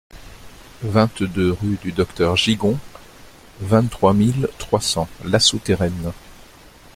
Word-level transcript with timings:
vingt-deux 0.81 1.51
rue 1.51 1.77
du 1.79 1.91
Docteur 1.91 2.35
Gigon, 2.35 2.79
vingt-trois 3.59 4.15
mille 4.15 4.49
trois 4.57 4.81
cents 4.81 5.07
La 5.25 5.39
Souterraine 5.39 6.11